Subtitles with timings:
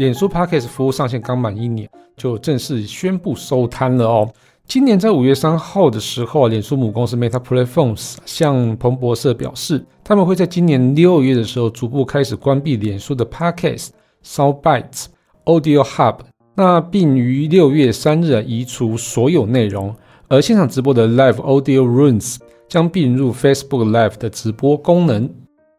[0.00, 1.86] 脸书 Podcast 服务上线刚满一年，
[2.16, 4.32] 就正式宣布收摊了哦。
[4.66, 13.88] 今年在五月三号的时候，脸书母公司 Meta Platforms 向彭博社表示，他们会在今年六月的时候逐步开始关闭脸书的 Podcast、
[14.24, 15.04] Soundbites、
[15.44, 16.20] Audio Hub，
[16.54, 19.94] 那并于六月三日移除所有内容，
[20.28, 22.36] 而现场直播的 Live Audio Rooms
[22.70, 25.28] 将并入 Facebook Live 的直播功能。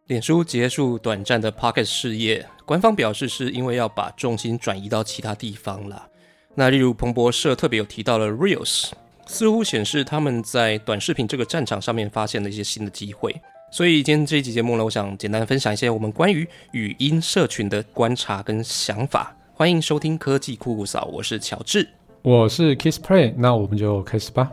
[0.08, 6.08] 脸书结束短暂的 Pocket 事业，官方表示是因为要把重心转移到其他地方了。
[6.56, 8.92] 那例如彭博社特别有提到了 Reels，
[9.28, 13.34] 似乎显示他们在短视频这个战场上面发现了一些新的机会。
[13.72, 19.34] 所以今天这一集节目呢，我想简单分享一些我们关于语音社群的观察跟想法。
[19.54, 21.88] 欢迎收听科技酷酷嫂，我是乔治，
[22.24, 24.52] 我是 Kiss Play，那我们就开始吧。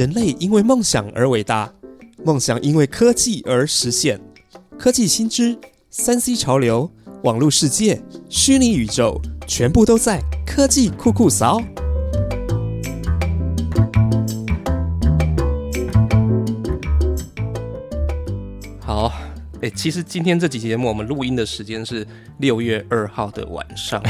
[0.00, 1.70] 人类因为梦想而伟大，
[2.24, 4.18] 梦想因为科技而实现。
[4.78, 5.58] 科技新知、
[5.90, 6.90] 三 C 潮流、
[7.24, 11.60] 网络世界、虚拟宇宙，全部都在科技酷酷扫。
[18.80, 19.12] 好，
[19.60, 22.06] 哎，其实今天这期节目我们录音的时间是
[22.38, 24.02] 六月二号的晚上。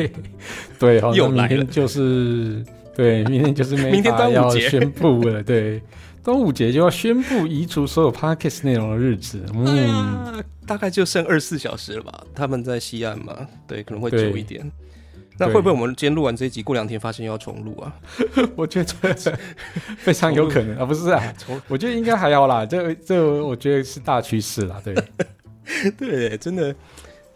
[0.80, 2.64] 对，又来了，就是
[2.96, 5.82] 对，明天就是明天端午节宣布了，对。
[6.24, 12.20] 端午节就要宣布移除所有 podcast 内容的日子，嗯，大概就剩二十四小时了吧？
[12.34, 14.68] 他们在西岸嘛，对，可能会久一点。
[15.38, 17.94] 那会不会我们今天录完这一集，过两天发现要重录啊？
[18.56, 19.38] 我觉得
[19.98, 21.22] 非常有可能 啊，不是啊？
[21.68, 24.96] 我觉得应该还好啦，这这我觉得是大趋势啦，对，
[25.96, 26.74] 对，真的，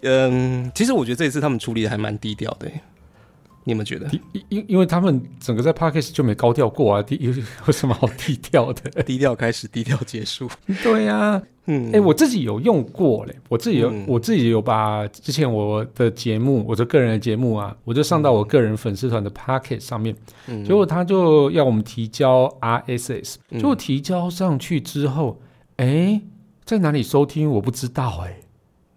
[0.02, 2.68] 嗯，其实我觉得这一次他们处理的还蛮低调的。
[3.64, 4.08] 你们觉得？
[4.32, 7.30] 因因因为他们整个在 Parkes 就没高调过啊，低有
[7.66, 8.90] 有什么好低调的？
[9.04, 10.48] 低调开始，低调结束。
[10.82, 20.16] 对呀，嗯，哎，我自己有用过嘞，我自己有，我自己有把之前我的节目，我的个人的节目啊，我就上到我个人粉丝团的 Parkes 上面，
[20.64, 25.40] 结果他就要我们提交 RSS，结果提交上去之后，
[25.76, 26.20] 哎，
[26.64, 28.36] 在哪里收听我不知道哎。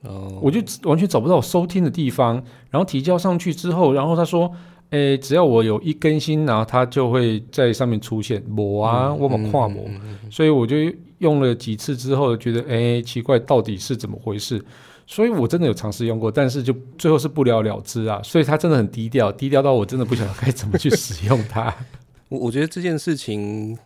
[0.03, 2.35] 哦，我就完全找不到我收听的地方，
[2.69, 4.51] 然后提交上去之后，然后他说，
[4.89, 8.43] 诶，只要我有一更新，然后他就会在上面出现。
[8.55, 9.85] 我啊，我们跨模，
[10.29, 10.75] 所以我就
[11.19, 14.63] 用了几次之后，觉得诶奇怪，到底是怎么回事？
[15.05, 18.21] 所以我真的有尝试用过，但是就最后是不了了之啊。
[18.23, 21.73] 所以他真的很低调，低调到我真的不晓得该怎么去使用它。
[22.29, 23.77] 我我觉得这件事情，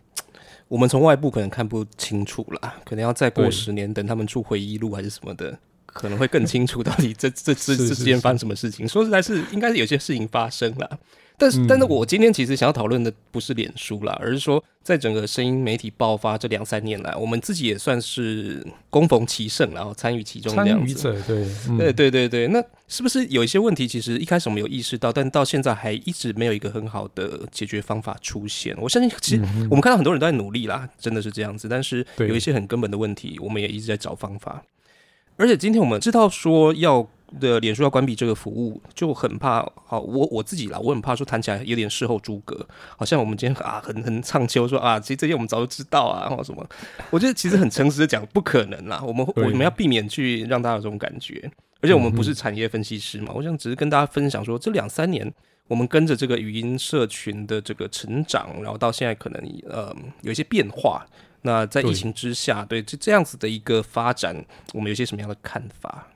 [0.68, 5.58] 我们从外部可能看不清楚啦，可能要再过十年，等他们出回忆录还是什么的。
[5.88, 8.88] 可能会更清楚到底 这这这这之间发生什么事情。
[8.88, 11.00] 说实在，是应该是有些事情发生了。
[11.40, 20.52] 但是，但是我今天其实想要讨论的不是脸书啦，而是说，在整个声音媒体爆发这两三年来，我们自己也算是攻逢其胜，然后参与其中。
[20.56, 21.46] 参与者，对，
[21.78, 22.48] 对对对对。
[22.48, 28.76] 那是不是有一些问题，其实一开始我们有意识到，但到现在还一直没有一个很好的解决方法出现？
[28.82, 31.70] 我相信，其实我们看到很多人都在努力啦，真的是这样子。
[31.70, 34.64] 但是有一些很根本的问题，我们也一直在找方法。
[35.38, 37.08] 而且今天我们知道说要
[37.40, 39.60] 的脸书要关闭这个服务，就很怕。
[39.86, 42.68] 好，我我自己啦，我很怕说谈起来有点事后诸葛，
[42.98, 46.68] 好像我们今天啊很很唱秋说啊，其实这些我们早就知道啊，或什么。
[47.10, 49.04] 我觉得其实很诚实的讲，不可能啦。
[49.06, 51.52] 我们我们要避免去让大家有这种感觉。
[51.82, 55.32] 而且我们不是产业分析师嘛，我想只是跟大家分享说，这两三年
[55.68, 61.06] 我们跟着这个语音社群的这个成长，然后到现在可能呃有一些变化。
[61.48, 66.08] 那在疫情之下，对这这样子的一个发展，我们有些什么样的看法？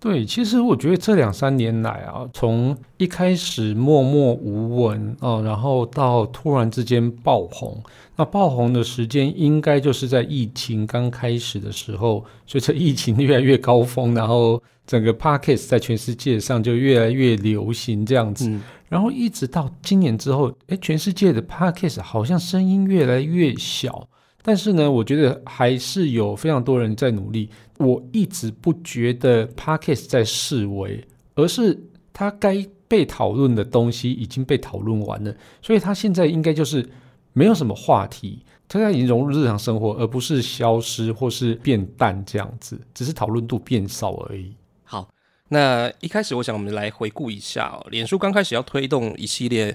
[0.00, 7.82] 对，其实我觉得这两三年来啊，从一开始默默无闻哦，然后到突然之间爆红，
[8.16, 18.60] 那爆红的时间应该就是在疫情刚开始的时候，随着疫情越来越高峰，然后整个 podcast 在全世界上就越来越流行这样子，
[18.90, 24.06] 然后一直到今年之后，哎，全世界的 podcast 好像声音越来越小。
[24.46, 27.48] 但是呢，我觉得还是有非常多人在努力。
[27.78, 31.02] 我一直不觉得 Parkes 在示威，
[31.34, 31.82] 而是
[32.12, 36.86] 他该被讨论的东西已经被讨论完了，所以他现在应该就是
[37.32, 44.54] 没有什么话题，他在已经融入日常生活，而不是消失或是变淡这样子，只是讨论度变少而已。
[44.84, 45.08] 好，
[45.48, 49.74] 那一开始我想我们来回顾一下哦，脸书刚开始要推动一系列。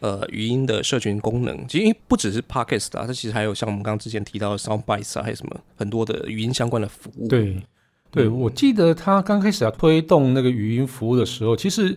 [0.00, 7.28] 呃，语音的社群功能，其实不只是 Podcast 啊，它其实还有像我们刚刚之前提到的 Soundbites 啊，还有什么很多的语音相关的服务。
[7.28, 7.62] 对，
[8.10, 11.96] 对我记得他刚开始要推动那个语音服务的时候，其实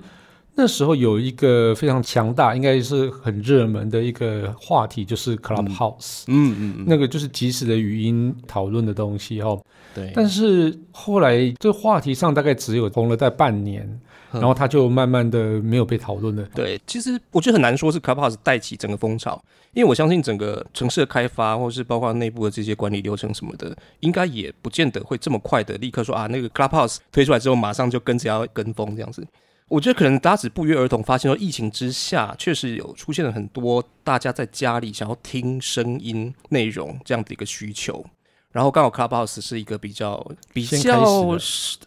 [0.56, 6.26] 那时候有一个非常强大，应该是很热门的一个话题，就是 Clubhouse。
[6.28, 9.60] 嗯嗯嗯，那个就是即时的语音讨论的东西哦。
[9.96, 10.12] 对。
[10.14, 14.00] 但是后来这话题上大概只有红了在半年，
[14.34, 16.44] 然后它就慢慢的没有被讨论了。
[16.56, 19.42] 对，其实我觉得很难说是 Clubhouse 带起整个风潮，
[19.74, 29.26] 因为我相信整个城市的开发，或是包括内部的这些管理流程什么的，应该也不见得会这么快的立刻说啊，那个 Clubhouse 推出来之后，马上就跟着要跟风这样子。
[29.70, 38.06] 我觉得可能大家只不约而同发现说，疫情之下确实有出现了很多大家在家里想要听声音内容这样的一个需求，
[38.54, 41.36] 然后刚好 Clubhouse 是一个比较比较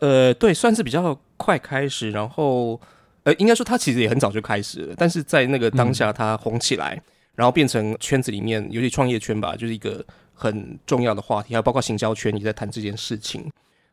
[0.00, 2.78] 呃对，算是比较快开始，然后
[3.22, 7.00] 呃应该说它其实也很早就开始了，但是在那个当下它红起来，
[7.34, 10.04] 然后变成圈子里面，尤其创业圈吧，就是一个
[10.34, 13.48] 很重要的话题，还有包括行销圈也在谈这件事情。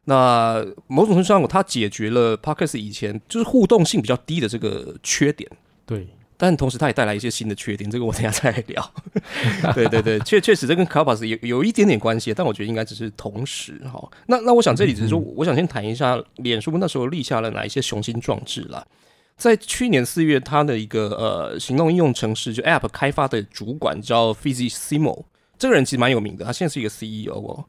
[0.06, 5.50] 那某种程度上，它解决了 Podcast 以前就是互动性比较低的这个缺点，
[5.86, 6.08] 对。
[6.44, 8.94] 但同时，它也带来一些新的缺点，这个我等下再来聊。
[9.74, 14.12] 对对对，确确实这跟 Clubhouse 有有一点点关系，但我觉得应该只是同时哈。
[14.28, 18.86] 那那我想这里只是说，我想先谈一下脸书那时候立下了哪一些雄心壮志啦。
[19.38, 25.24] 在去年四月，它的一个呃行动应用程式就 App 开发的主管叫 f i z i Simo，
[25.58, 27.64] 这个人其实蛮有名的，他现在是一个 CEO 哦。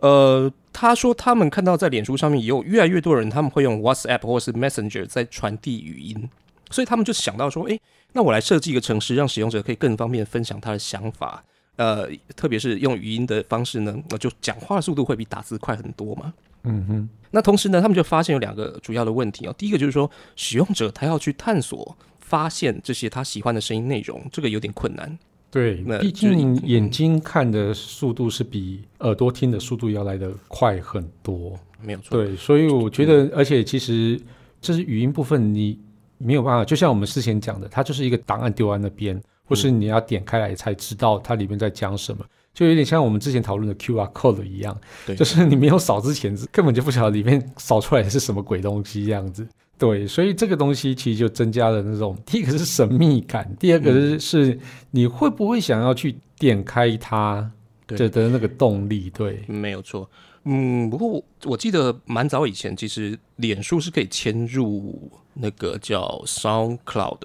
[0.00, 6.28] 呃，他说他们看到在脸书上面也有越来越多人，他们会用 WhatsApp 或是 Messenger 在传递语音，
[6.70, 7.80] 所以他们就想到说，诶，
[8.12, 11.44] 那我来设计一个程式，让使用者可以更方便分享他的想法。
[11.76, 16.32] 呃，特别是用语音的方式呢，那就讲话速度会比打字快很多嘛。
[16.64, 17.08] 嗯哼。
[17.30, 19.54] 那同时呢，他们就发现有两个主要的问题哦。
[19.56, 25.16] 第一个就是说，使用者他要去探索、发现这些他喜欢的声音内容，这个有点困难。
[25.50, 32.22] 对，毕竟眼睛看的速度是比耳朵听的速度要来的快很多，没有错。
[32.22, 34.20] 对，所以我觉得，而且其实
[34.60, 35.78] 这是语音部分，你
[36.18, 44.76] 没有办法，就像我们之前讲的，它就是一个档案丢在那边，或是你要点开来才知道它里面在讲什么，就有点像我们之前讨论的 QR code 一样，
[45.16, 49.46] 就是你没有扫之前，根本就不晓得里面扫出来的是什么鬼东西这样子。
[49.78, 54.58] 对，所以这个东西其实就增加了那种，第一个是神秘感，第二个是是
[54.90, 57.48] 你会不会想要去点开它
[57.86, 59.08] 的的那个动力？
[59.10, 60.10] 对，没有错。
[60.50, 67.18] 嗯，不过我记得蛮早以前，其实脸书是可以迁入那个叫 SoundCloud。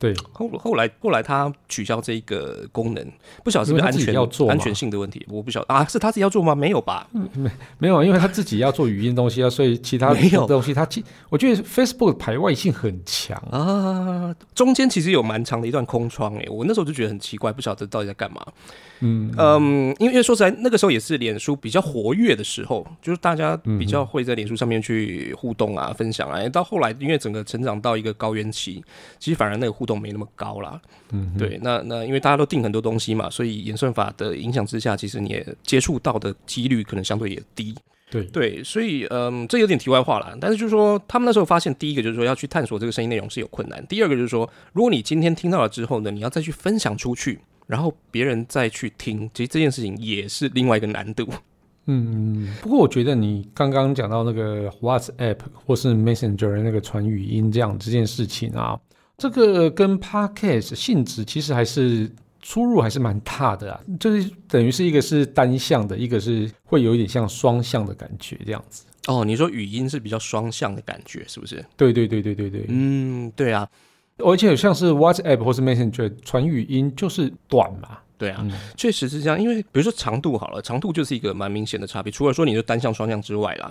[0.00, 3.06] 对，后后来后来他取消这一个功能，
[3.44, 4.16] 不晓得是不是安全
[4.48, 6.54] 安全性的问题，我不晓得啊，是他自己要做吗？
[6.54, 7.06] 没有吧？
[7.12, 18.40] 没没有，因为他自己要做语音东西啊，所以其他 没有东西，他其我觉得 Facebook 排外性很强啊，中间其实有蛮长的一段空窗诶，我那时候就觉得很奇怪，不晓得到底在干嘛。
[19.02, 26.46] 嗯嗯，因为说实在，那个时候也是脸书比较活跃的时候，就是大家比较会在脸书上面去互动啊、分享啊。
[26.50, 28.82] 到后来，因为整个成长到一个高原期，
[29.18, 30.80] 其实反而那个互动没那么高啦。
[31.12, 37.74] 嗯，对，那那因为大家都定很多东西嘛，所以演算法的影响之下，其实你也接触到的几率可能相对也低。
[38.10, 40.36] 对对，所以嗯，这有点题外话了。
[40.40, 47.38] 但是就是说，他们那时候发现，第一个就是说要去探索这个声音内容是有困难；第二个就是说，如果你今天听到了之后呢，你要再去分享出去。
[47.66, 51.24] 然后别人再去听，其实这件事情也是另外一个难度。
[51.86, 58.76] 嗯，不过我觉得你刚刚讲到那个 WhatsApp 或是 Messenger 那个传语音这样这件事情啊，
[59.20, 68.84] 这个跟 Podcast 性质其实还是出入还是蛮大的啊，就是等于是一个是单向的，一个是会有一点像双向的感觉这样子。
[69.08, 71.62] 哦，你说语音是比较双向的感觉，是不是？
[71.76, 73.68] 对对对对对对，嗯，对啊。
[74.16, 79.38] 而且像是 WhatsApp 或是 Messenger 传语音就是短嘛，对啊，确实是这样。
[79.38, 82.10] 因为比如说长度好了，长度就是一个蛮明显的差别。
[82.10, 83.70] 除了说你的单向、双向之外啦，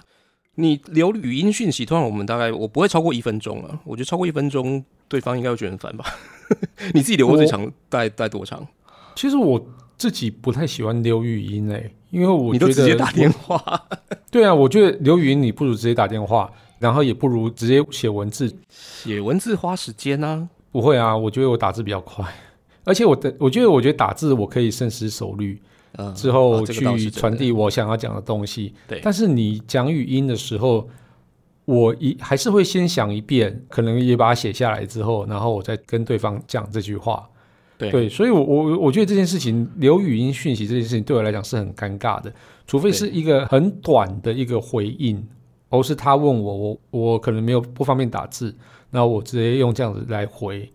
[0.55, 3.79] 你留语音讯息，通常我们大概我不会超过一分钟啊。
[3.85, 6.05] 我觉得超过一分钟，对方应该会觉得很烦吧？
[6.93, 8.67] 你自己留过最长待待多长？
[9.15, 9.63] 其实我
[9.97, 13.61] 自己不太喜欢留语音诶，因为我你都直接打电话。
[14.31, 16.51] 对啊，我觉得留语音你不如直接打电话。
[16.79, 20.47] 然后也不如直接写文字，写文字花时间呢？
[20.71, 22.25] 不会啊，我觉得我打字比较快，
[22.85, 25.61] 而且我的我觉得我觉得打字我可以深思熟虑，
[26.15, 28.73] 之后去传递我想要讲的东西。
[28.87, 30.87] 对，但是你讲语音的时候，
[31.65, 37.27] 我一还是会先想一遍，可能也把它写下来之后，然后我再跟对方讲这句话。
[37.77, 42.33] 对，所以，我我我觉得这件事情留语音讯息这件事情对我来讲是很尴尬的，
[42.67, 45.25] 除非是一个很短的一个回应。
[45.71, 48.55] 而是他问我，我我可能没有不方便打字，
[48.89, 50.67] 那我直接用这样子来回。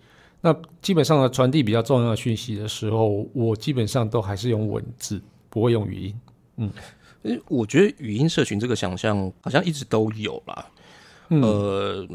[0.46, 6.20] 那基本上呢，传递比较重要的讯息的时候，我基本上都还是用文字，不会用语音。
[6.58, 6.70] 嗯，
[7.48, 10.66] 我觉得语音社群这个想象好像一直都有啦。
[11.28, 12.06] 呃，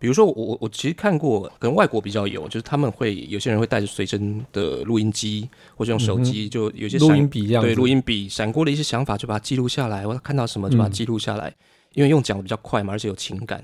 [0.00, 11.54] 比如说我我我其实看过，可能外国比较有，就是他们会有些人会带着随身的录音机，或者用手机，就有些录音笔一样，对，录音笔闪过的一些想法就把它记录下来，我看到什么就把它记录下来，
[11.94, 13.62] 因为用讲的比较快嘛，而且有情感。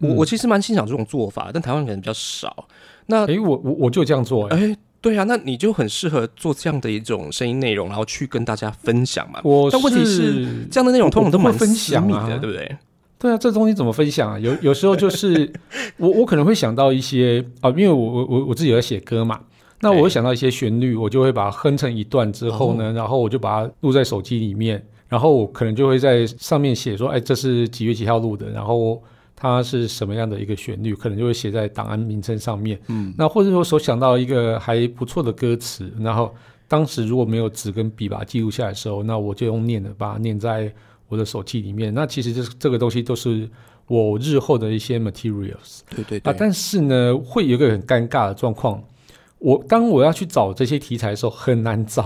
[0.00, 2.66] 我我其实蛮欣赏这种做法，但台湾可能比较少。
[3.06, 9.40] 那哎，我我我就这样做，哎，对啊，那你就很适合做这样的一种声音内容，然后去跟大家分享嘛。
[9.44, 12.76] 我但问题是，这样的内容通常都蛮分享的，对不对？
[13.18, 14.38] 对啊，这东西怎么分享啊？
[14.38, 15.52] 有有时候就是
[15.98, 19.40] 我我可能会想到一些啊，因为我我我我自己在写歌嘛，
[19.80, 29.02] 那我会想到一些旋律，我就会把它哼成一段之后呢，然后我就把它录在手机里面，然后我可能就会在上面写说，哎，这是几月几号录的，然后
[29.38, 32.78] 它是什么样的一个旋律，可能就会写在档案名称上面。
[32.88, 36.34] 嗯，那或者说所想到一个还不错的歌词，然后
[36.66, 40.72] 当时如果没有纸跟笔把它记录下来的时候，那我就用念的把它念在。
[41.10, 43.48] 我的手机里面，那其实这这个东西都是
[43.86, 45.80] 我日后的一些 materials。
[45.88, 48.84] 对对啊，但是呢，会有一个很尴尬的状况，
[49.38, 52.04] 我当我要去找这些题材的时候，很难找。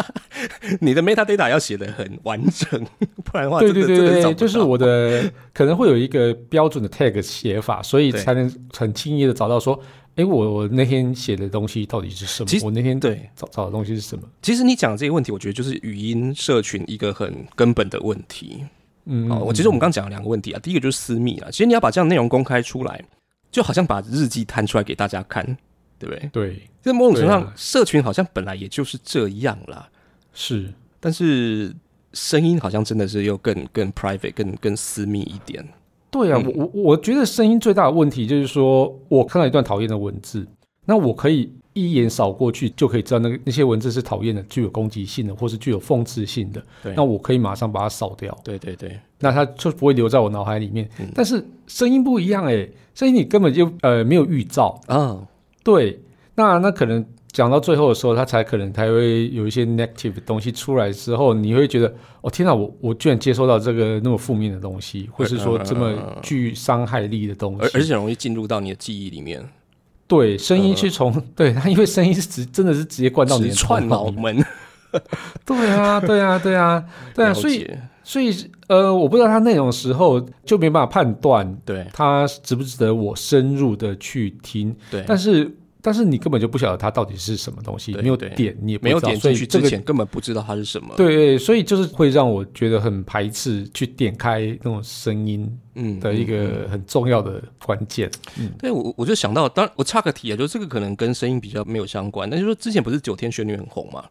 [0.80, 2.84] 你的 metadata 要写的很完整，
[3.24, 9.80] 不然的话，对对对对，就是我的可能会有一个标准的 tag 写法，所以才能很轻易的找到说。
[10.16, 12.46] 哎，我我那天写的东西到底是什么？
[12.46, 14.22] 其实我那天对找找的东西是什么？
[14.42, 18.64] 其实你讲这些问题，我觉得就是语音社群一个很根本的问题。
[19.06, 21.50] 嗯，哦，我其实我们刚讲了两个问题啊，第一个就是私密啊。
[21.50, 23.04] 其实你要把这样内容公开出来，
[23.50, 25.44] 就好像把日记摊出来给大家看，
[26.04, 26.30] 对不对？
[26.32, 29.88] 对，在某种程度上，社群好像本来也就是这样啦。
[30.32, 31.74] 是，但是
[32.12, 35.64] 声音好像真的是又更更 private、更更私密一点。
[36.10, 40.46] 对啊，我我我觉得声音最大的问题就是说，我看到一段讨厌的文字，
[40.84, 46.62] 那我可以一眼扫过去就可以知道那个那些文字是讨厌的、具有攻击性的，或是具有讽刺性的。
[46.82, 48.36] 对，那我可以马上把它扫掉。
[48.44, 50.88] 对对对，那它就不会留在我脑海里面。
[51.14, 55.26] 但是声音不一样哎，声音你根本就呃没有预兆啊。
[55.64, 56.00] 对，
[56.36, 57.04] 那那可能。
[57.34, 65.92] 讲到最后的时候，他才可能才会有一些 negative 的东西出来之后，你会觉得，哦天哪，我我居然接收到这个那么负面的东西，或是说这么
[66.22, 69.44] 具伤害力的东西，而且容易进入到你的记忆里面。
[70.06, 74.36] 对，声音是从对它，因为声音是直真的是直接灌到你的串脑门。
[75.44, 76.84] 对啊，对啊，对啊，
[77.16, 77.68] 对啊，所以
[78.04, 78.32] 所以
[78.68, 85.50] 呃，我不知道它那种时候就没办法判断，对它值不值得我深入的去听，对，但是。
[85.86, 90.94] 但是你根本就不晓得它到底是什么东西，没有点，你也没有点进去之前根本不知道它是什么。
[90.96, 98.10] 对，所以就是会让我觉得很排斥去点开那种声音，嗯，的一个很重要的关键。
[98.38, 104.02] 嗯，对我我就想到，当然我插个题啊，就这个可能跟声音比较没有相关，但是说之前不是九天玄女很红嘛，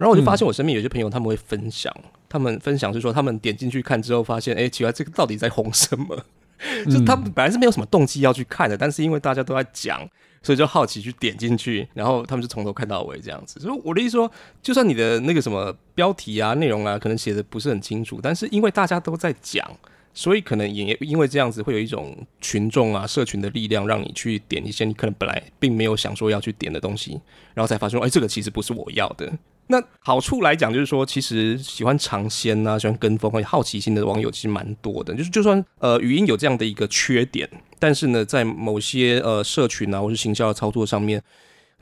[0.00, 1.94] 然后我就发现我身边有些朋友他们会分享，
[2.28, 6.24] 他们分享是说他们点进去看之后发现，哎，奇怪，这个到底在红什么？
[6.90, 10.08] 就他们本来是没有什么动机要去看的，但是因为大家都在讲。
[10.42, 13.60] 所以就好奇去点进去，然后他们就从头看到尾这样子。
[13.60, 19.70] 所以我的意思说，就算你的那个什么标题啊、内容啊，可能写的不是很清楚，但是因为大家都在讲，
[20.14, 27.20] 所以可能也因为这样子会有一种群众啊、社群的力量，让你去点一些你可能本来并没有想说要去点的东西，
[27.52, 29.30] 然后才发现，哎，这个其实不是我要的。
[29.70, 35.14] 那好处来讲，就是说，其实喜欢尝鲜啊，喜欢跟风、好奇心的网友其实蛮多的。
[35.14, 37.48] 就是就算呃语音有这样的一个缺点，
[37.78, 41.22] 但是呢，在某些呃社群啊，或是行销的操作上面，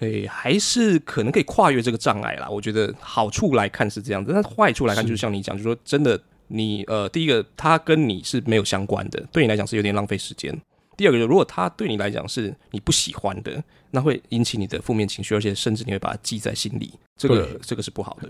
[0.00, 2.46] 诶，还是可能可以跨越这个障碍啦。
[2.50, 10.54] 我觉得好处来看是这样子，但坏处来看，就是像你讲，就是说真的，你呃，第一个，它跟你是没有相关的，对你来讲是有点浪费时间。
[10.98, 13.62] 第二个，如果它对你来讲是你不喜欢的，
[13.92, 18.28] 那会引起你的负面情绪，而且甚至你会把它记在心里，这个这个是不好的。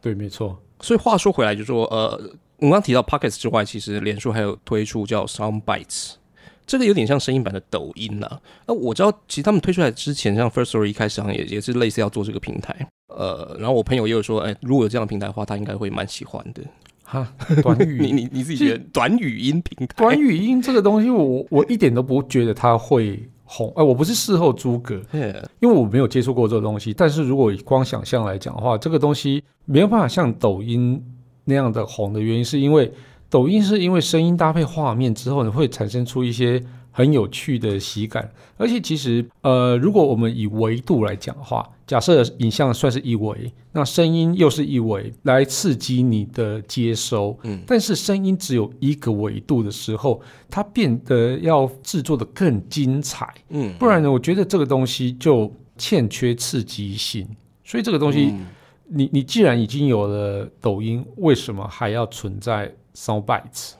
[0.00, 0.56] 对，没错。
[0.80, 2.18] 所以话说回来，就说呃，
[2.58, 6.12] 我刚提到 Pockets 之外，其实脸书还有推出叫 Sound Bites，
[6.64, 8.40] 这个有点像声音版的抖音啦。
[8.66, 12.88] 那我知道，其实他们推出来之前，像 First Story 一开始好像也也是类似要做这个平台。
[13.08, 16.62] 呃，然后我朋友也有说，哎，如果有这样的平台的话，他应该会蛮喜欢的。
[17.04, 17.26] 哈，
[17.62, 19.94] 短语，你你你自己觉得短语音平台？
[19.96, 23.72] 短语音这个东西，我我一点都不觉得它会红。
[23.76, 25.00] 哎，我不是事后诸葛，
[25.60, 26.92] 因为我没有接触过这个东西。
[26.92, 31.02] 但是如果光想象来讲的话，这个东西没有办法像抖音
[31.44, 32.92] 那样的红的原因，是因为
[33.28, 36.62] 抖音是因为声音搭配画面之后你，会产生出一些。
[36.96, 47.36] 很有趣的喜感，而且其实，呃，如果我们以维度来讲的话，假设影像算是一维，那声音又是一维，来刺激你的接收。
[47.42, 53.34] 嗯，但是声音只有一个维度的时候，它变得要制作的更精彩。
[53.48, 57.26] 嗯，不然呢，我觉得这个东西就欠缺刺激性。
[57.64, 58.32] 所以这个东西，
[58.86, 63.72] 你你既然已经有了抖音，为什么还要存在 Soundbites？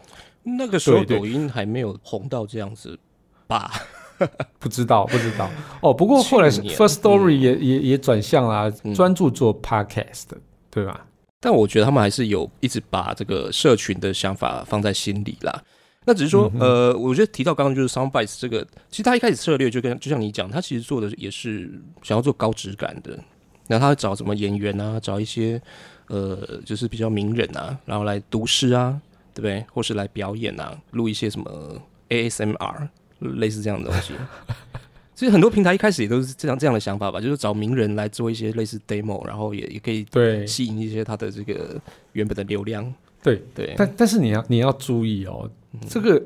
[0.45, 2.99] 那个时候抖音还没有红到这样子。
[3.47, 3.71] 吧？
[4.59, 5.51] 不知道，不知道。
[5.83, 10.25] 哦，不过后来 First Story 也也也转向啦专注做 Podcast，
[10.71, 11.07] 对吧？
[11.41, 15.63] 但我觉得他们还是有一直把这个社群的想法放在心里啦。
[16.07, 21.71] 那只是说，呃，我觉得提到刚刚就是 Soundbites 这个，其实他一开始策略就跟就像你讲，他其实做的也是
[22.03, 23.19] 想要做高质感的。
[23.67, 25.61] 然后他找什么演员啊，找一些
[26.09, 28.99] 呃，就是比较名人啊，然后来读诗啊，
[29.35, 29.65] 对不对？
[29.73, 32.89] 或是来表演啊，录一些什么 ASMR
[33.19, 34.15] 类似这样的东西。
[35.15, 41.81] 其实很多平台一开始也都是这样这样的想法吧，就是找名人来做一些类似 demo，然后也也可以对吸引一些他的这个
[42.13, 42.93] 原本的流量。
[43.23, 45.49] 对对，但但是你要你要注意哦，
[45.89, 46.23] 这个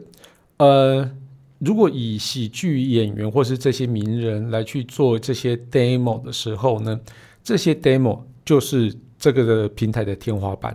[0.56, 1.10] 呃，
[1.58, 6.98] 如果以喜剧演员或是这些名人来去做这些 demo 的时候呢，
[7.44, 10.74] 这些 demo 就是这个的平台的天花板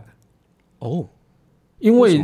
[0.80, 1.06] 哦，
[1.84, 2.24] 因为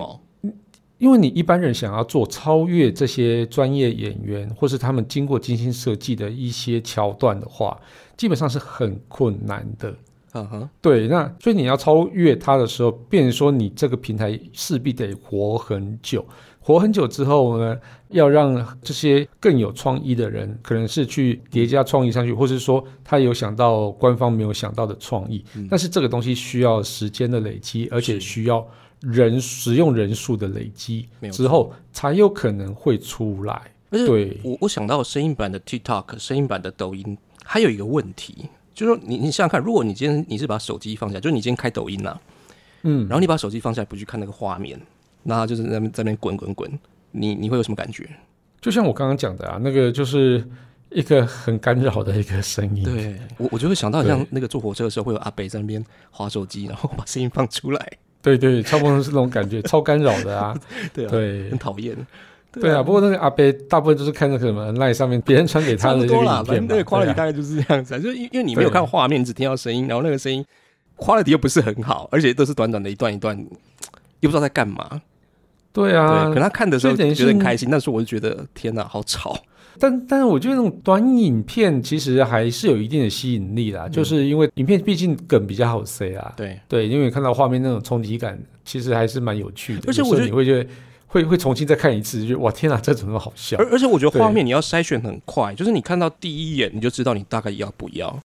[0.97, 7.77] 因为你一般人想要做超越这些专业演员或是他们经过精心设计的一些桥段的话，
[8.15, 9.93] 基本上是很困难的。
[10.33, 16.23] 嗯哼，对，那所以你要超越它的时候，变成说你这个平台势必得活很久，
[16.59, 17.75] 活很久之后呢，
[18.09, 28.63] 要让这些更有创意的人，可能是去叠加创意上去，或是说他有想到官方没有想到的创意，但是这个东西需要时间的累积，而且需要
[29.01, 33.61] 人使用人数的累积之后，才有可能会出来。
[33.89, 38.49] 对，我我想到声音版的 TikTok，声音版的抖音，还有一个问题。
[38.75, 42.17] 就是说，你你想想看，如果你今天你是把手机放下，就是你今天开抖音啦，
[42.83, 44.79] 嗯，然后你把手机放下不去看那个画面，
[45.23, 46.79] 那就是在在那边滚滚滚，
[47.11, 48.09] 你你会有什么感觉？
[48.61, 50.47] 就像我刚刚讲的啊，那个就是
[50.91, 52.83] 一个很干扰的一个声音。
[52.83, 57.97] 对，我我就会想到像那个坐火车的时候，会有阿北在那边划手机，然后把声音放出来。
[58.21, 60.53] 对对，差不多是那种感觉，超干扰的啊。
[60.93, 61.95] 对啊，对，很讨厌。
[62.51, 70.43] 对啊，不过那个阿贝大部分就是看那个什么那上面别人传给他的这个影片那个 quality 大概就是这样子，啊就因因为你没有看画面，只听到声音，然后那个声音
[70.97, 73.37] quality 又不是很好，而且都是短短的一段一段，
[74.21, 75.01] 又不知道在干嘛。
[75.71, 79.37] 对啊，可能他看的时候觉得很开心，但是我就觉得天哪，好吵。
[79.77, 86.33] 但但是我觉得那种短影片其实还是有一定的吸引力啦，就是因为影片毕竟梗比较好塞啊。
[86.37, 89.83] 对对，因为看到画面那种冲击感，其实还是蛮有趣的。
[89.87, 90.69] 而且我觉得你会觉得。
[91.11, 93.57] 会会重新再看一次，就哇天哪，这怎么那么好笑？
[93.57, 98.15] 而而且我觉得画面你要筛选很快，就是你看到第一眼你就知道你大概要不要。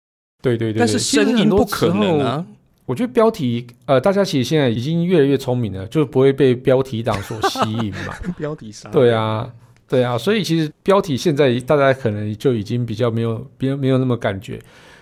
[0.43, 2.45] 对对对，但是声音不可能啊。
[2.85, 8.15] 我觉得标题呃，大家其实现在已经越来越聪明了，就不会被标题党所吸引嘛。
[8.37, 8.91] 标题杀。
[8.91, 9.51] 对啊，
[9.95, 14.61] 对啊，所以其实标题现在大家可能就已经比较没有，别没有那么感觉。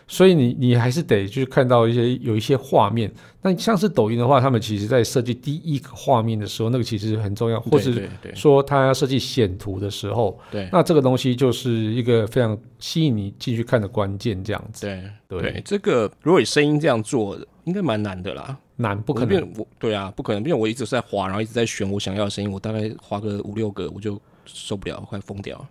[0.09, 14.87] 所以你你还是得就是看到一些有一些画面，那像是抖音的话，他们其实在设计第一个画面的时候，那个其实很重要，或是说他要设计显图的时候，对，那这个东西就是一个非常吸引你进去看的关键，这样子。
[15.29, 19.51] 对对，这个如果以声音这样做，应该蛮难的啦，难不可能。
[19.57, 25.69] 我对啊，不可能，因为我一直在滑，然后一直在选我想要的声音，我大概滑个五六个，我就受不了，快疯掉了。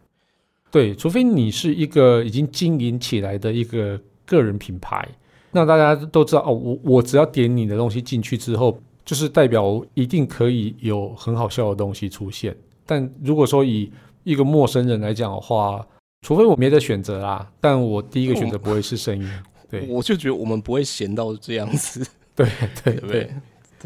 [0.69, 3.99] 对，除非你是一个已经经营起来的一个。
[4.23, 5.05] 个人品牌，
[5.51, 6.53] 那大家都知道哦。
[6.53, 12.55] 我我只要点你的东西进去之后，就是代表一定可以有很好笑的东西出现。
[12.85, 13.91] 但如果说以
[14.23, 15.85] 一个陌生人来讲的话，
[16.21, 19.29] 除非我没得选择啦，但我第一个选择不会是声音。
[19.69, 22.07] 对，我就觉得我们不会闲到这样子。
[22.33, 22.47] 对
[22.85, 23.31] 对 对，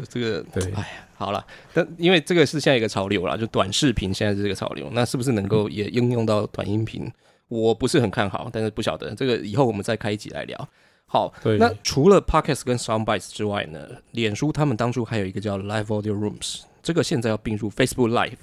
[0.08, 7.10] 这个对，哎呀，好了，但因为这个是现在一个潮流啦，就短视频现在是这个潮流，那是不是能够也应用到短音频？
[7.48, 10.68] 我不是很看好，但是不晓得这个以后我们再开一集来聊。
[11.06, 13.78] 好，那除了 Podcast 跟 Soundbites 之外呢，
[14.10, 18.38] 脸书他们当初还有一个叫 Live Audio Rooms，这个现在要并入 Facebook Live，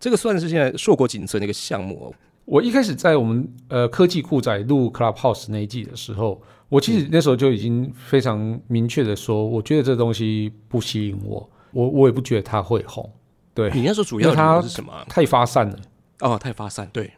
[0.00, 2.14] 这个算是现在硕果仅存的一个项目哦。
[2.46, 13.10] 我一开始在我们呃科技酷仔录 Clubhouse 那一季的时候，我其实那时候就已经非常明确的说，我觉得这东西不吸引我，我我也不觉得他会红。
[13.54, 14.92] 对你那时候主要他是什么？
[15.08, 15.76] 太发散了。
[16.20, 17.10] 哦，太发散，对。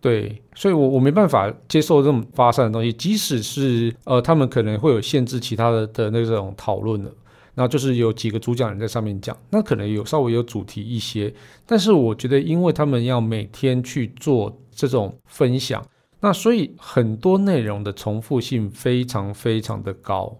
[0.00, 7.12] 对，所以，我我没办法接受这种发散的东西，即使是呃，他们可能会有限制其他的的那种讨论的，
[7.56, 11.34] 然后就是有几个主讲人在上面讲，那可能有稍微有主题一些，
[11.66, 15.84] 但是我觉得，因为他们要每天去做这种分享，
[16.20, 20.38] 那所以很多内容的重复性非常非常的高，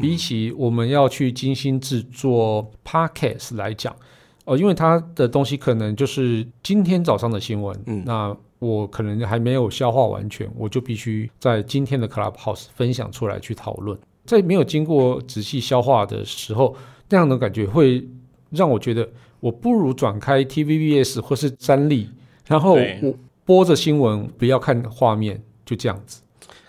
[0.00, 3.94] 比起我们要去精心制作 podcast 来讲，
[4.44, 8.36] 哦，因为它的东西可能就是今天早上的新闻，嗯，那。
[8.60, 13.98] 我可能还没有消化完全，我就必须在今天的 Clubhouse 分享出来去讨论。
[14.26, 16.76] 在没有经过仔细消化的时候，
[17.08, 18.06] 那样的感觉会
[18.50, 19.08] 让我觉得，
[19.40, 22.10] 我不如转开 TVBS 或是三立，
[22.46, 23.14] 然后我
[23.46, 26.20] 播着新闻，不要看画面，就这样子。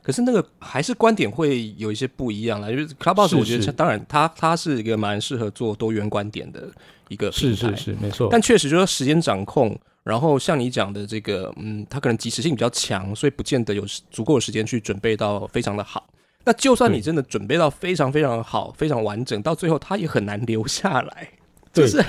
[0.03, 6.67] 可是那个还是观点会有一些不一样啦，因为 Clubhouse 我觉得当然它它是一个蛮适合做多元观点的
[7.07, 16.07] 一个是是是没错，但确实就是时间掌控，然后像你讲的这个，嗯，它可能及时性比较强，所以不见得有足够的时间去准备到非常的好。
[16.43, 21.29] 那就算你真的准备到非常非常好、非常完整，到最后它也很难留下来。
[21.71, 22.03] 就是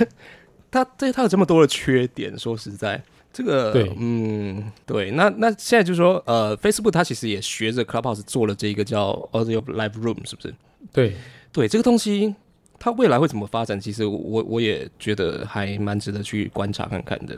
[0.71, 3.03] 它这它有这么多的缺点，说实在。
[3.33, 10.53] 这个对，嗯，对，那那现在就是说，呃，Facebook 它其实也学着 Clubhouse 做了这个叫 Audio Live Room，是不是？
[10.91, 11.15] 对，
[11.51, 12.35] 对，这个东西
[12.77, 13.79] 它未来会怎么发展？
[13.79, 17.35] 其实我我也觉得还蛮值得去观察看看的。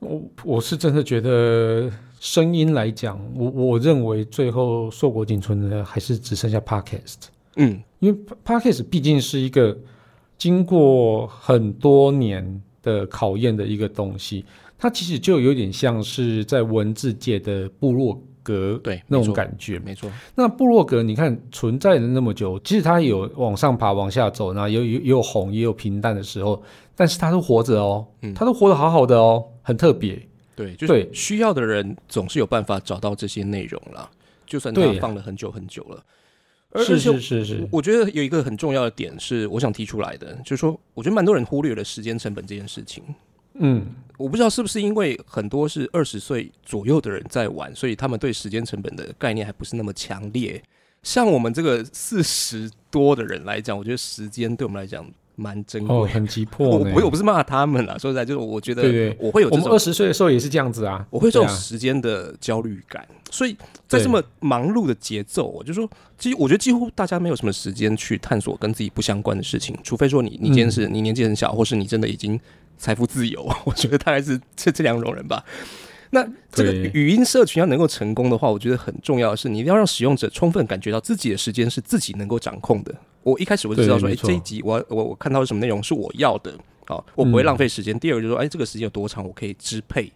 [0.00, 7.28] 我我是真的觉得声音来讲，我我认为最后硕果仅存的还是只剩下 Podcast。
[7.56, 9.74] 嗯，因为 Podcast 毕竟是一个
[10.36, 14.44] 经过很多年的考验的一个东西。
[14.84, 20.12] 它其实就有点像是在文字界的部落格，对那种感觉，没错。
[20.34, 26.62] 那部落格你看存在了那么久，其实它有往上爬、往下走，那有有有红，也有平淡的时候，
[26.94, 30.20] 但是它都活着哦，嗯它都活得好好的哦，很特别。
[30.54, 34.10] 对，就是，需要的人总是有办法找到这些内容了，
[34.44, 36.04] 就算他放了很久很久了。
[36.76, 43.02] 是是是是，我觉得有一个很重要的点是，我想提出来的，就是说，我觉得蛮多人忽略了时间成本这件事情。
[43.54, 43.86] 嗯，
[44.16, 50.62] 我不知道是不是因为很多是二十岁左右的人在玩，所以他们对时间成本的概念还不是那么强烈。
[51.02, 56.78] 像我们这个四十多的人来讲，我觉得时间对我们来讲蛮珍贵，很急迫。
[56.78, 63.06] 我我不是骂他们啦，说实在，就是我觉得，对我会有我们二十岁的时候也是这样子啊，我会这种时间的焦虑感。
[63.30, 63.54] 所以
[63.86, 65.86] 在这么忙碌的节奏，我就说，
[66.18, 72.40] 其实我觉得几乎大家没有什么时间去探索跟自己不相关的事情，除非说你你今天是你年纪很小，或是你真的已经。
[72.76, 75.44] 财富自由， 我觉得大概是这这两种人吧。
[76.10, 82.94] 那这个语音社群要能够成功的话，我觉得很重要的是，你一定要让使用者充分感觉到自己的时间是自己能够掌控的。
[83.24, 86.52] 我一开始我就知道说，哎，这一集我我我看到什么内容是我要的
[86.86, 87.98] 啊，我不会浪费时间。
[87.98, 90.12] 第二个就是说，哎，这个时间有多长，我可以支配。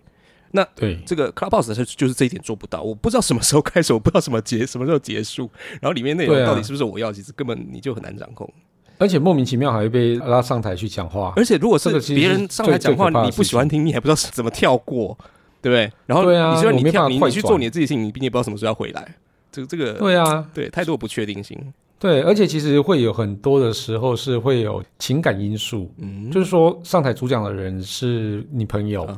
[0.53, 8.49] 那对这个 Clubhouse 是就是这一点做不到，我不知道什么时候开始，我不知道什么结什么时候结束，然后里面内容到底是不是我要，其实根本你就很难掌控。
[8.99, 15.17] 而且莫名其妙还会被拉上台去讲话，而且如果是别人上台讲话，你不喜欢听，你还不知道怎么跳过，
[15.63, 15.93] 对不对？
[16.07, 19.15] 然后对啊，你说你跳，你去做你的自己事情，你并且不知道什么时候要回来，
[19.53, 21.57] 这个这个对啊，对，太多不确定性。
[22.01, 29.09] 对，而且其实会有很多的时候是会有情感因素，嗯，就是说上台主讲的人是你朋友，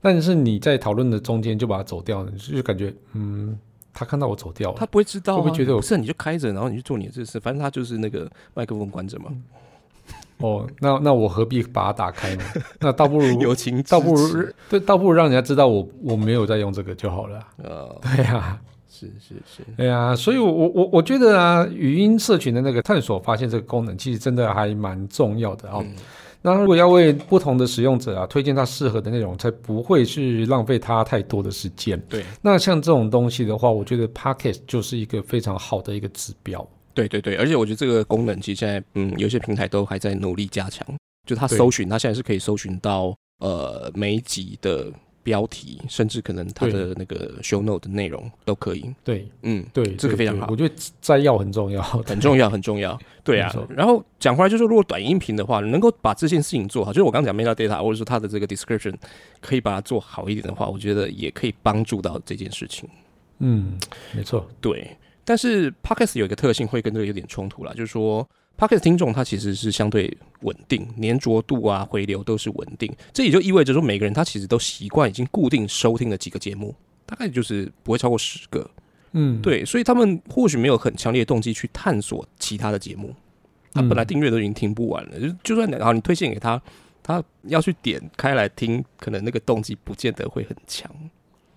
[0.00, 3.58] 但是你在讨论的中间就把他走掉了，就感觉嗯。
[4.00, 5.98] 他看到我走掉了，他不会知道，会不会觉得我是？
[5.98, 9.26] 你就开着，然后你去做你的这事，反正他就是那个麦克风关着嘛。
[10.40, 12.42] 哦，那那我何必把它打开呢？
[12.80, 17.46] 那倒不如友情，倒不如对，倒不如让人家知道我我没有在用这个就好了。
[17.62, 18.58] 呃，对呀，
[18.88, 25.84] 是是是，对呀，所以，我我我觉得啊，语音社群的那个探索发现这个功能，其实真的还蛮重要的啊。
[26.42, 32.00] 那如果要为不同的使用者啊推荐他适合的内容，才不会去浪费他太多的时间。
[32.08, 36.66] 对，那像这种东西的话，我觉得 Podcast 就是一个非常好的一个指标。
[36.94, 40.86] 对对对，而且我觉得这个功能其实现在嗯，有些平台都还在努力加强，
[41.26, 44.92] 就它搜寻，它现在是可以搜寻到呃每集的。
[45.22, 48.84] 标题，甚至可能它的那个 show note 的内容都可以。
[49.04, 50.46] 对，嗯，对，这个非常好。
[50.50, 52.98] 我觉得摘要很重要， 很重要，很重要。
[53.22, 53.54] 对啊。
[53.68, 58.94] 然后讲回来，就是如果短音频的话，能够把这件事情做好，就是我刚刚讲 meta data，或者说它的这个 description
[59.40, 62.88] 可以把它做好一点的话，我觉得也可以帮助到这件事情。
[63.38, 63.78] 嗯，
[64.14, 64.48] 没错。
[64.60, 68.28] 对，但是 podcast 有一个特性会跟这个有点冲突啦，就是说。
[68.60, 72.94] Podcast 听众他其实是相对稳定，粘着度啊、回流都是稳定。
[73.10, 76.74] 这也就意味着说，每个人他其实都习惯已经固定收听了几个节目，
[77.06, 78.70] 大概就是不会超过十个。
[79.12, 83.14] 嗯，对，所以他们或许没有很强烈的动机去探索其他的节目。
[83.72, 86.60] 他本来订阅都已经听不完了，就就算然后你推荐给他，
[87.02, 90.90] 他要去点开来听，可能那个动机不见得会很强。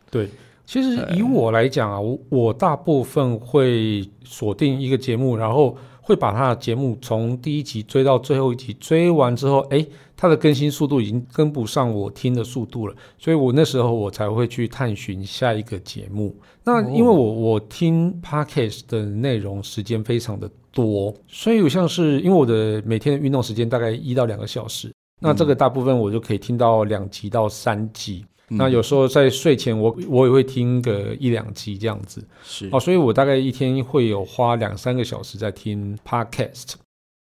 [0.09, 0.29] 对，
[0.65, 5.77] 其实以我来讲啊，我我大部分会锁定一个节目，然后。
[6.05, 9.85] 会把他的节目从第一集追到最后一集，追完之后，哎，
[10.17, 16.35] 他的更新速度已经跟不上我听的速度了，所以我那时候我才会去探寻下一个节目。
[16.65, 28.25] 那因为我我听 podcast 的内容时间非常的多，所以有像是因为我的每天的运动时间大概一到两个小时，那这个大部分我就可以听到两集到三集。
[28.57, 36.73] 那有时候在睡前，我我也会听个一两集这样子，是哦，所以我大概一天会有花两三个小时在听 podcast。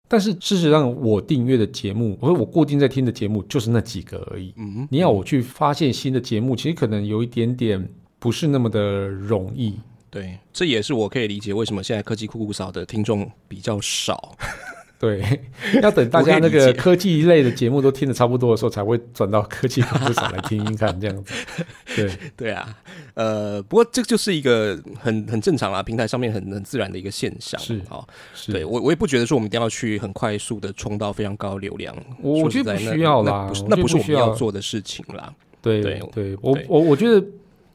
[0.08, 4.52] 但是事实上，我订阅的节目，我说我固定在听的节目就是那几个而已。
[4.56, 9.74] 嗯，你要我去发现新的节目，其实可能有一点点不是那么的容易。
[10.10, 14.36] 对，这也是我可以理解为什么现在科技酷酷少的听众比较少。
[15.02, 15.20] 对，
[15.82, 21.34] 要等大家那个科技类的节目都听的差不多的时候，才会转到科技酷酷少来听听看这样子。
[21.96, 22.72] 对，对啊，
[23.14, 27.60] 呃，不过这就是一个很很正常啊，平台上面很很自然的一个现象。
[27.60, 27.98] 是啊，
[28.46, 31.92] 对我我也不觉得说我们一定要去很快速的冲到非常高流量。
[32.20, 35.34] 我觉得不需要啦，那不是我们要做的事情啦。
[35.60, 37.20] 对对对，我我我觉得。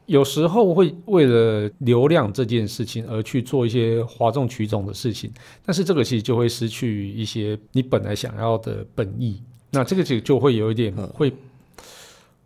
[0.07, 5.29] 有时候会为了流量这件事情而去做一些哗众取宠的事情，
[5.65, 9.41] 但是这个其实就会失去一些你本来想要的本意。
[9.69, 11.31] 那这个就就会有一点会，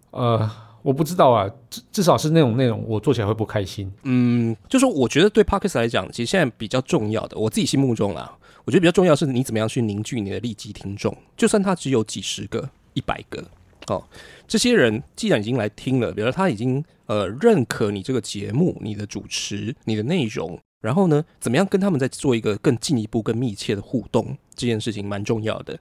[0.09, 0.49] 呃，
[0.81, 3.91] 我不知道啊，至至少是那种内容我做起来会不开心。
[4.03, 13.43] 嗯，就是我觉得对 Parkes 来讲，其实现在比较重要的，我自己心目中啊，我觉得比较重要是你怎么样去凝聚你的利基听众，就算他只有几十个、一百个。
[13.87, 14.07] 哦，
[14.47, 25.73] 这些人既然已经来听了，比如说他已经呃认可你这个节目、你的主持、你的内容，然后呢，怎么样跟他们再做一个更进一步、更密切的互动，这件事情蛮重要的。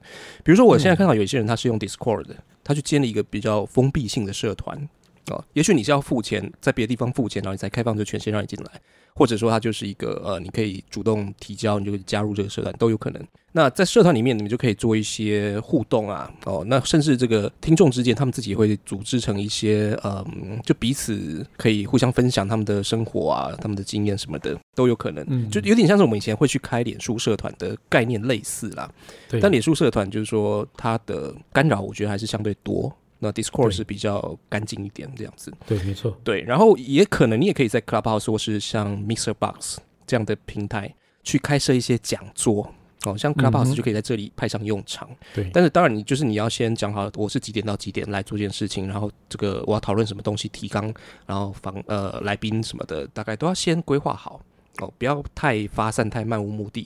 [0.43, 2.25] 比如说，我现在看到有一些人他是用 Discord，
[2.63, 4.89] 他去建立一个比较封闭性的社团。
[5.27, 8.81] 哦，也许你是要付钱，在别的地方付钱，然后你才开放这权限让你进来，
[9.13, 13.21] 或者说它就是一个呃，你可以主动提交，你就加入这个社团都有可能。
[13.53, 25.25] 那在社团里面，你们就可以做一些互动啊，哦，那甚至这个听众之间，他们自己会组织成一些嗯，就彼此可以互相分享他们的生活啊，他们的经验什么的都有可能。
[25.27, 28.89] 嗯，就有点像是我们以前会去开脸书社团的概念类似啦。
[29.27, 32.89] 对，但脸书社团就是说它的干扰，我觉得还是相对多。
[33.23, 42.73] 那 Discord 是比较干净一点这样子，对，没错，对，然后也可能你也可以在 Clubhouse 或是像 Mixer Box 这样的平台去开设一些讲座。
[43.03, 45.49] 哦，像 Clubhouse 就可以在这里派上用场，对。
[45.51, 50.93] 但是当然你就是你要先讲好我是几点到几点来做这件事情，然后这个我要讨论什么东西提纲，
[51.25, 54.39] 然后访呃来宾什么的，大概都要先规划好。
[54.81, 56.85] 哦，不要太发散太漫无目的。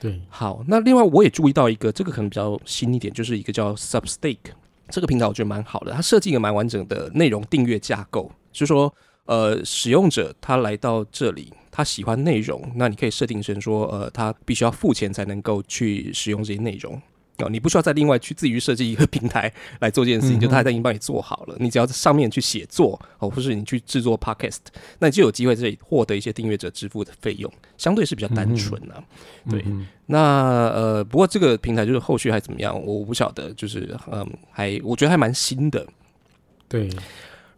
[0.00, 4.36] 对，好，那另外我也注意到一个，这个可能比较新一点，就是一个叫 Substake。
[4.90, 8.92] 这个平台我觉得蛮好的，它设计一个蛮完整的内容订阅架构，就是说，
[9.24, 17.00] 呃，使用者他来到这里，他喜欢内容，那你可以设定成说，呃，他必须要付钱才能够去使用这些内容。
[17.42, 24.58] 哦，你不需要再另外去自己去设计一个平台来做这件事情，就它已经帮你做好了，你只要在上面去写作哦，或是你去制作 podcast，
[24.98, 29.02] 那你就有机会这里获得一些订阅者支付的费用，相对是比较单纯啊。
[29.48, 29.64] 对，
[30.06, 30.18] 那
[30.68, 35.86] 呃，不过这个平台就是后续还怎么样，我不晓得，就是嗯，还我觉得还蛮新的。
[36.68, 36.90] 对。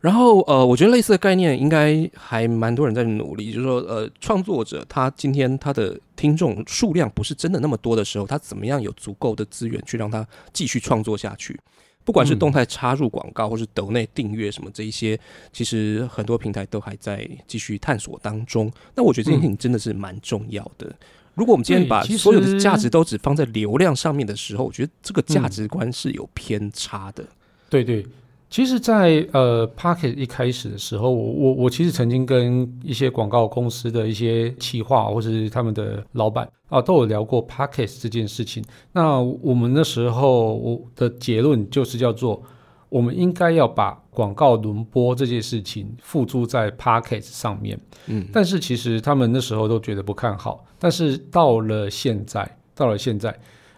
[0.03, 11.57] 然后，呃，我觉得类似的概念应该还蛮多人在努力，就是说，呃，创作者他今天他的听众数量不是真的那么多的时候，他怎么样有足够的资源去让他继续创作下去？
[12.05, 15.17] 不管是动态插入广告，或是抖内订阅什么这一些，
[15.53, 18.69] 其实很多平台都还在继续探索当中。
[18.97, 20.93] 那我觉得这件事情真的是蛮重要的。
[21.35, 27.25] 如果我们今天把所有的价值都只放在流量上面的时候，我觉得这个价值观是有偏差的。
[27.71, 28.05] 对对。
[28.53, 38.63] 其实，在呃，Pocket 一开始的时候，我我我其实曾经跟一些广告公司的一些企划，或是他们的老板啊，都有聊过 Pocket 这件事情。
[38.93, 42.43] 那我们那时候我的结论就是叫做，
[42.91, 47.81] 我们应该要把广告轮播这件事情付诸在 Pocket 上面。
[48.09, 50.63] 嗯，但是其实他们那时候都觉得不看好。
[50.79, 53.35] 但是到了现在，到了现在。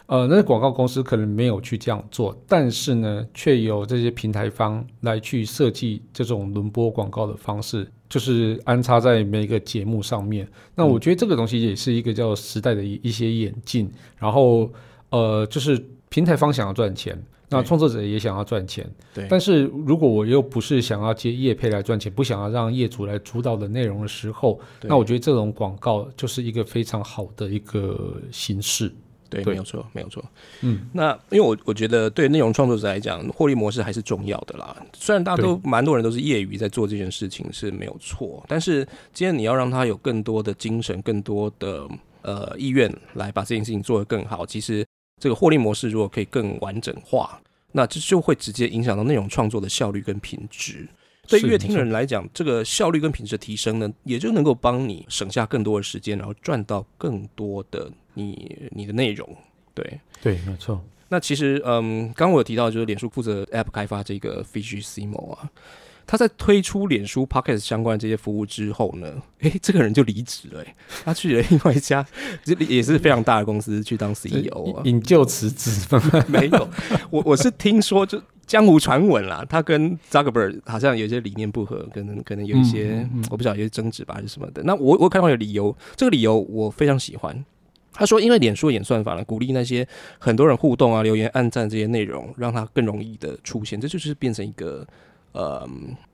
[0.07, 10.47] 呃，那广告公司可能没有去这样做，但是呢，却有这些平台方来去设计这种轮播广告的方式，就是安插在每一个节目上面。
[10.75, 13.91] 那我觉得这个东西也是一个叫时代的一一些演进。
[14.17, 14.69] 然后，
[15.09, 18.87] 呃，就是平台方想要赚钱，那创作者也想要赚钱。
[19.11, 19.25] 对。
[19.27, 28.93] 但是如果我又不是想要接业配来赚钱，不想要让业主来主导的内容的时候，那我觉得这种广告就是一个非常好的一个形式。
[29.43, 30.23] 对，没有错，没有错。
[30.61, 34.75] 嗯，那因为我我觉得对内容创作者来讲，获利模式还是重要的啦。
[34.93, 41.87] 虽然大家都蛮多人都是业余在做这件事情是没有错，但是今天你要让他有更多的精神、更多的
[42.21, 44.85] 呃意愿来把这件事情做得更好，其实
[45.21, 50.87] 这个获利模式如果可以更完整化，那这就会直接影响到内容创作的效率跟品质。
[51.27, 57.91] 对乐听人来讲，这个效率跟品质的提升呢，也就能够帮你省下更多的时间，然后赚到更多的。
[58.15, 59.27] 你你的内容，
[59.73, 59.99] 对。
[60.21, 60.83] 对，没错。
[61.09, 65.49] 那其实，嗯，刚我有提到，就是脸书负责 App 开发这个 Fish Simo 啊，
[66.07, 70.65] 他在推出脸书 Podcast 相关这些服务之后呢， 诶，这个人就离职了，
[71.03, 72.03] 他去了另外一家，
[72.43, 75.69] 这也是非常大的公司去当 CEO 啊，引咎辞职
[76.27, 76.67] 没有，
[77.11, 84.63] 我我是听说，就江湖传闻啦，他跟 Zuckerberg 好像有些理念不合，可能可能有一些我不知道有些争执吧，还是什么的。
[84.63, 87.45] 那我我看到有理由，这个理由我非常喜欢。
[87.95, 89.87] 他说，因为脸书演算法呢，鼓励那些
[90.19, 94.85] 很多人互动啊、留言、按赞这些内容，让它更容易的出现，这就是变成一个
[95.31, 95.67] 呃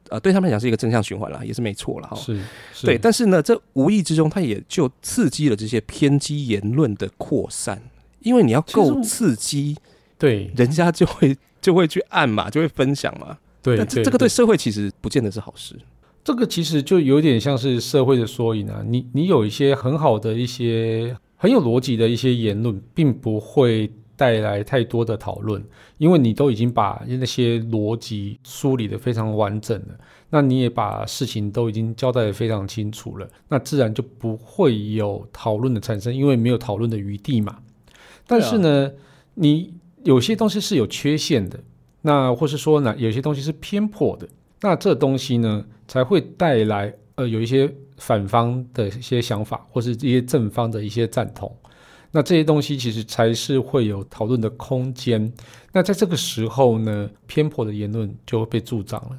[0.10, 2.16] 呃，对他们来讲是一个正向循环了，也是没错了哈。
[2.16, 2.42] 是，
[2.86, 2.98] 对。
[2.98, 7.82] 但是呢，这无意之中，它也就刺激了这些偏激言论的扩散，
[8.20, 9.76] 因为你要够刺激，
[10.18, 11.38] 对，人家就会。
[11.62, 13.38] 就会去按嘛，就会分享嘛。
[13.62, 15.76] 对，但这这个对社会其实不见得是好事。
[16.24, 18.82] 这个其实就有点像是社会的缩影啊。
[18.84, 25.60] 你你有一些很好的一些很有逻辑的一些言论，并不会带来太多的讨论，
[25.98, 29.98] 因为你都已经把那些逻辑梳理的非常完整了。
[30.30, 37.58] 那你也把事情都已经交代的非常清楚了，那自然就不会有讨论的产生，因为没有讨论的余地嘛。
[38.28, 38.92] 但是呢，
[39.34, 39.74] 你。
[40.04, 41.60] 有些东西是有缺陷的，
[42.02, 44.28] 那或是说呢，有些东西是偏颇的，
[44.62, 47.72] 那这东西呢才会带来呃有一些
[48.02, 51.56] 反方的一些想法，或是一些正方的一些赞同，
[52.10, 55.32] 那这些东西其实才是会有讨论的空间。
[55.72, 59.18] 那在这个时候呢，偏颇的言论就会被助长了。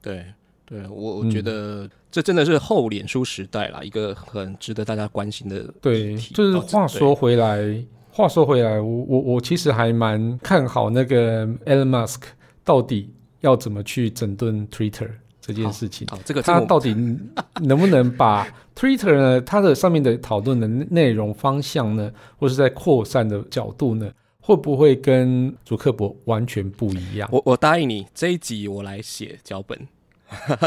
[0.00, 0.24] 对，
[0.64, 7.84] 对我我觉得这真的是后脸书时代啦，一个很值得大家关心的对，就是话说回来。
[8.14, 12.20] 话说回来，我我我其实还蛮看好那个 Elon Musk
[12.62, 15.08] 到底要怎么去整顿 Twitter
[15.42, 16.06] 这件事情。
[16.08, 16.94] 好，这个他到底
[17.60, 19.40] 能不能把 Twitter 呢？
[19.40, 27.28] 它的上面的讨论的内容方向呢，或是在扩散的角度呢，会不会跟主克伯完全不一样？
[27.32, 29.76] 我我答应你，这一集我来写脚本。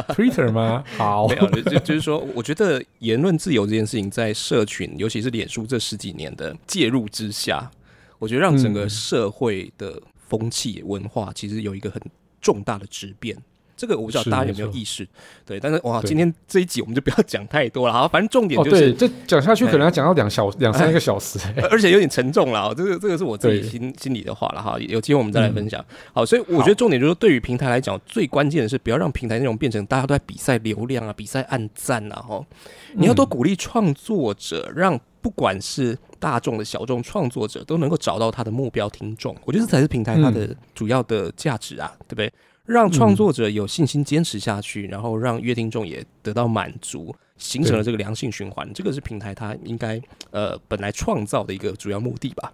[0.10, 0.84] Twitter 吗？
[0.96, 7.72] 好，没有，就就是说，我觉得言论自由这件事情，在社群，尤其是脸书这十几年的介入之下，
[8.20, 12.00] 我觉得让整个社会的风气文化，其实有一个很
[12.40, 13.36] 重大的质变。
[13.78, 15.08] 这个我不知道大家有没有意识，
[15.46, 25.84] 对，但是哇，今天这一集我们就不要讲太多了，好，反正重点就是这讲下去可能要讲到两小 两三个小时，而且有点沉重了，这个这个是我自己心心里的话了哈，有机会我们再来分享。
[26.14, 32.46] 好，所以我觉得重点就是对于平台来讲，最关键的是不要让平台内容变成大家都在比赛流量啊，比赛按赞啊，哈，
[32.94, 42.32] 你要多鼓励创作者，让不管是大众的小众创作者都能够找到他的目标听众，我觉得这才是平台它的主要的价值啊，对不对？
[42.66, 48.68] 让创作者有信心坚持下去，然后让乐听众也得到满足，形成了这个良性循环。
[48.74, 50.02] 这个是平台它应该
[50.32, 52.52] 呃本来创造的一个主要目的吧。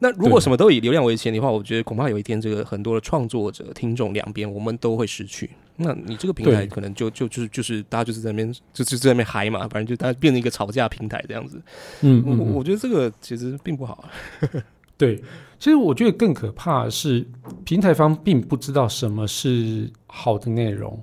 [0.00, 5.48] 那如果什么都以流量为前提的话，我觉得恐怕有一天这个很多的创作者、听众两边我们都会失去。
[5.76, 11.62] 那你这个平台可能就就就是就是大家就是在那边就就在那边嗨嘛，反正就大家变成一个吵架平台这样子。
[12.02, 14.04] 嗯，我我觉得这个其实并不好。
[14.96, 15.22] 对。
[15.56, 17.26] 其实我觉得更可怕的是，
[17.64, 21.02] 平台方并不知道什么是好的内容，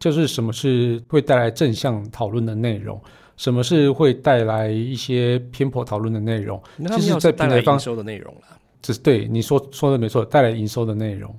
[0.00, 3.00] 就是什么是会带来正向讨论的内容，
[3.36, 6.60] 什么是会带来一些偏颇讨论的内容。
[6.88, 8.40] 其实，在平台方收的内容了，
[8.82, 11.32] 这是对你说说的没错，带来营收的内容。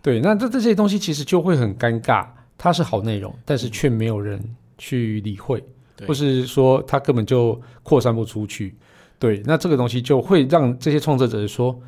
[0.00, 4.42] 对，那这这些东西其实就会很尴尬，它是好内容，但是却没有人
[4.78, 5.62] 去理会，
[6.06, 8.74] 或是说它根本就扩散不出去。
[9.18, 11.78] 对，那这个东西就会让这些创作者说。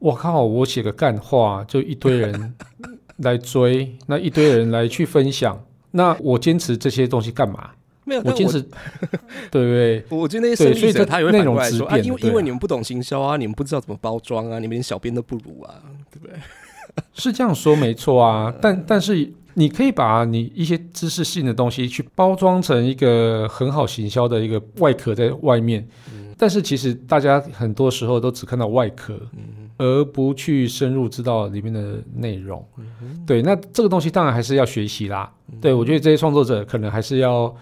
[0.00, 0.42] 我靠！
[0.42, 2.54] 我写个干话，就一堆人
[3.18, 5.58] 来追，那一堆人来去分享，
[5.92, 7.70] 那我坚持这些东西干嘛？
[8.04, 8.60] 没有，我坚持，
[9.50, 10.04] 对不对？
[10.14, 15.80] 我觉得那些所以者他也会反过来说啊，因为因为你们不懂行销啊，你们不知道怎么包装啊，你们连小编都不如啊，
[16.12, 16.36] 对不对？
[17.14, 25.88] 是这样说没错啊，但但是你可以把你一些知识性的东西去包装成一个很好行销的一个外壳在外面，
[26.36, 29.20] 但是其实大家很多时候都只看到外壳。
[29.76, 32.64] 而不去深入知道里面的内容，
[33.26, 35.28] 对，那这个东西当然还是要学习啦。
[35.60, 37.52] 对我觉得这些创作者可能还是要，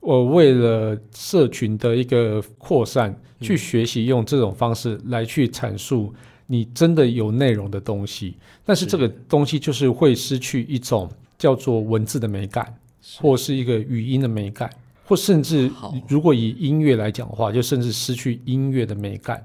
[0.00, 6.12] 我为了社群的一个扩散，去学习用这种方式来去阐述
[6.48, 8.36] 你真的有内容的东西。
[8.64, 12.74] 但是这个东西就是会失去一种叫做文字的美感，
[13.20, 14.68] 或是一个语音的美感，
[15.10, 15.68] 或甚至
[16.06, 19.44] 如果以音乐来讲的话，就甚至失去音乐的美感。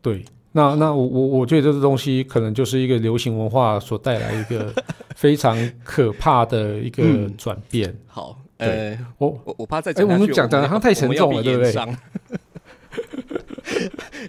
[0.00, 0.24] 对。
[0.52, 4.72] 那那我我我觉得这个东西可能就是一个流行文化所带来一个
[5.16, 7.02] 非常可怕的一个
[7.36, 7.92] 转变。
[8.06, 11.72] 好，呃，我我我怕再哎，我们讲的好像太沉重了，对不对？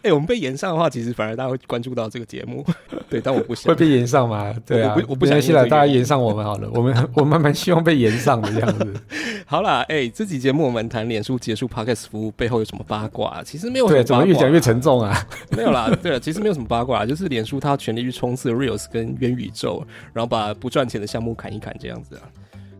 [0.04, 2.66] 哎，我们被延上的话，其实反而大家会关注到这个节目。
[3.10, 4.54] 对，但我不想会被延上吗？
[4.66, 8.94] 对啊，我不相信了大家延上我们好了，我们我们蛮希望被延上的这样子。
[9.46, 13.42] 好啦，哎，这期节目我们谈脸书结束 Podcast 服务背后有什么八卦？
[13.44, 15.16] 其实没有，对，怎么越讲越沉重啊？
[15.56, 22.24] 没有啦，对，其实没有什么八卦，就是脸书它全力去冲刺 Reels 跟元宇宙，然后把不赚钱的项目砍一砍这样子啊。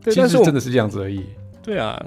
[0.04, 1.24] 对其实真的是这样子而已。
[1.64, 2.00] 对啊。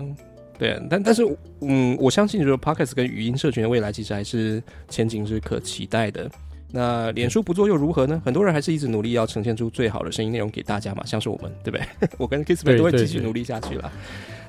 [0.59, 1.23] 对，但但是，
[1.61, 6.29] 嗯，我相信，就是 Podcast 跟语音社群的未来，其实还是前景是可期待的。
[6.71, 8.21] 那脸书不做又如何呢？
[8.25, 11.87] 很多人还是一直努力要呈现出最好的声音内容给大家嘛，像是我们，对不对？
[12.19, 13.91] 我跟 Kissman 都会继续努力下去了。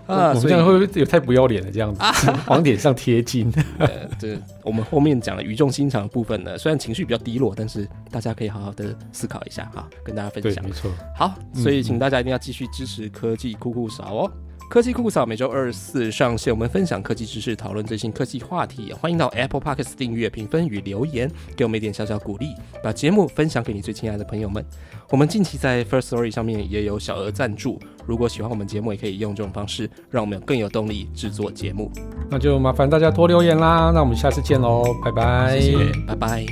[0.08, 1.72] 啊，我们这样会不会有太不要脸了？
[1.72, 2.02] 这样子
[2.50, 3.50] 往脸上贴金？
[4.20, 10.64] 对，我们后面讲了语重心长的部分呢，虽然情绪比较低落，但是大家可以好好的思考一下哈，跟大家分享。
[10.66, 10.92] 没错。
[11.16, 14.32] 好，所以请大家一定要继续支持科技酷酷少哦。
[14.70, 18.94] 科技酷嫂每周二四上线，我们分享科技知识，讨论最新科技话题。
[18.94, 22.54] 欢迎到 Apple Podcast 订阅、评分与留言，给我们一点小小鼓励，
[22.84, 24.64] 把节目分享给你最亲爱的朋友们。
[25.10, 31.92] 我们近期在 First Story 上面也有小额赞助，如果喜欢我们节目，也可以用这种方式，让我们更有动力制作节目。
[32.30, 36.46] 那就麻烦大家多留言啦，那我们下次见喽，拜拜，谢谢，拜拜。